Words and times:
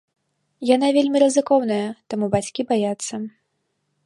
Яна 0.75 0.87
вельмі 0.97 1.21
рызыкоўная, 1.25 1.83
таму 2.15 2.25
бацькі 2.37 2.61
баяцца. 2.73 3.23